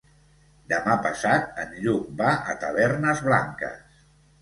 Demà 0.73 0.95
passat 1.03 1.61
en 1.65 1.77
Lluc 1.85 2.09
va 2.25 2.35
a 2.55 2.59
Tavernes 2.67 3.25
Blanques. 3.31 4.05